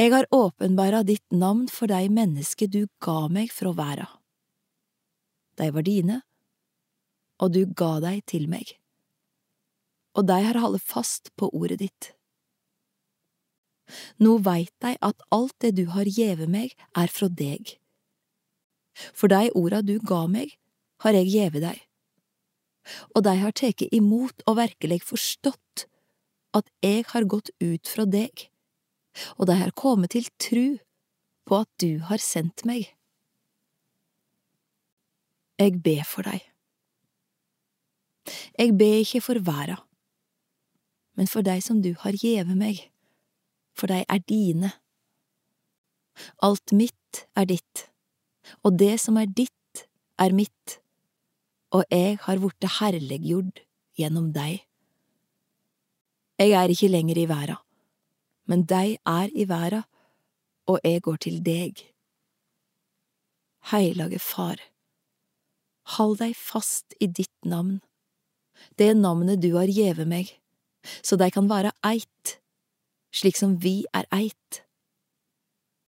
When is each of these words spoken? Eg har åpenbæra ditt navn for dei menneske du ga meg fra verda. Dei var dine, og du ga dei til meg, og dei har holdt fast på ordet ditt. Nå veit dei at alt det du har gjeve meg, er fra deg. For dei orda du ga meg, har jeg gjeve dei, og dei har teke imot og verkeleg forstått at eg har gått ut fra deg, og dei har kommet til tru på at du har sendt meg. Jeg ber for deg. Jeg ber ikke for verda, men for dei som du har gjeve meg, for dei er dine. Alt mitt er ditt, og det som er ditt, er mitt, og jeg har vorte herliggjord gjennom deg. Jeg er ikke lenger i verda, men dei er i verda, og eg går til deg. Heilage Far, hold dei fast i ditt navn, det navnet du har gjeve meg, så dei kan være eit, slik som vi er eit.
Eg 0.00 0.14
har 0.14 0.24
åpenbæra 0.32 1.02
ditt 1.04 1.26
navn 1.28 1.66
for 1.68 1.90
dei 1.90 2.06
menneske 2.08 2.64
du 2.72 2.86
ga 3.04 3.26
meg 3.28 3.50
fra 3.52 3.74
verda. 3.76 4.06
Dei 5.60 5.66
var 5.74 5.84
dine, 5.84 6.22
og 7.36 7.52
du 7.52 7.66
ga 7.76 7.98
dei 8.00 8.14
til 8.24 8.46
meg, 8.48 8.70
og 10.16 10.24
dei 10.30 10.38
har 10.46 10.56
holdt 10.62 10.86
fast 10.88 11.28
på 11.36 11.50
ordet 11.52 11.82
ditt. 11.82 12.08
Nå 14.24 14.38
veit 14.46 14.72
dei 14.80 14.94
at 15.04 15.20
alt 15.36 15.52
det 15.60 15.74
du 15.76 15.84
har 15.92 16.08
gjeve 16.08 16.48
meg, 16.48 16.72
er 16.96 17.12
fra 17.12 17.28
deg. 17.28 17.74
For 19.12 19.28
dei 19.28 19.50
orda 19.52 19.82
du 19.84 19.98
ga 20.00 20.22
meg, 20.32 20.54
har 21.04 21.16
jeg 21.16 21.28
gjeve 21.34 21.60
dei, 21.60 21.76
og 23.12 23.26
dei 23.28 23.36
har 23.42 23.52
teke 23.52 23.90
imot 23.92 24.46
og 24.46 24.56
verkeleg 24.62 25.04
forstått 25.04 25.84
at 26.56 26.72
eg 26.84 27.04
har 27.12 27.28
gått 27.28 27.52
ut 27.60 27.84
fra 27.88 28.08
deg, 28.08 28.49
og 29.38 29.48
dei 29.50 29.58
har 29.60 29.74
kommet 29.76 30.14
til 30.14 30.28
tru 30.40 30.78
på 31.48 31.62
at 31.64 31.70
du 31.82 32.00
har 32.08 32.22
sendt 32.22 32.64
meg. 32.68 32.88
Jeg 35.60 35.76
ber 35.84 36.06
for 36.08 36.24
deg. 36.24 36.44
Jeg 38.58 38.76
ber 38.78 39.00
ikke 39.00 39.20
for 39.24 39.40
verda, 39.44 39.76
men 41.18 41.28
for 41.28 41.44
dei 41.44 41.58
som 41.64 41.80
du 41.84 41.92
har 42.04 42.16
gjeve 42.16 42.54
meg, 42.56 42.84
for 43.76 43.90
dei 43.90 44.04
er 44.08 44.22
dine. 44.28 44.70
Alt 46.44 46.72
mitt 46.76 47.24
er 47.36 47.48
ditt, 47.50 47.86
og 48.64 48.78
det 48.80 48.94
som 49.02 49.18
er 49.20 49.28
ditt, 49.28 49.84
er 50.20 50.36
mitt, 50.36 50.78
og 51.72 51.84
jeg 51.90 52.18
har 52.24 52.40
vorte 52.42 52.68
herliggjord 52.80 53.62
gjennom 53.98 54.30
deg. 54.36 54.60
Jeg 56.40 56.56
er 56.56 56.72
ikke 56.72 56.88
lenger 56.92 57.20
i 57.20 57.28
verda, 57.28 57.58
men 58.50 58.66
dei 58.66 58.98
er 59.06 59.30
i 59.30 59.46
verda, 59.46 59.84
og 60.66 60.82
eg 60.86 61.04
går 61.06 61.20
til 61.22 61.38
deg. 61.46 61.78
Heilage 63.70 64.18
Far, 64.22 64.58
hold 65.96 66.18
dei 66.18 66.32
fast 66.34 66.96
i 66.98 67.06
ditt 67.06 67.46
navn, 67.46 67.78
det 68.78 68.92
navnet 68.98 69.40
du 69.42 69.52
har 69.54 69.70
gjeve 69.70 70.06
meg, 70.08 70.32
så 71.04 71.18
dei 71.20 71.30
kan 71.30 71.48
være 71.50 71.72
eit, 71.86 72.40
slik 73.14 73.38
som 73.38 73.58
vi 73.62 73.84
er 73.94 74.08
eit. 74.14 74.62